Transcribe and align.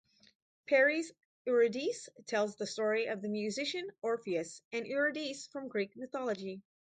Peri's 0.65 1.11
"Euridice" 1.45 2.09
tells 2.25 2.55
the 2.55 2.65
story 2.65 3.05
of 3.05 3.21
the 3.21 3.29
musician 3.29 3.87
Orpheus 4.01 4.63
and 4.71 4.87
Euridice 4.87 5.47
from 5.51 5.67
Greek 5.67 5.95
Mythology. 5.95 6.63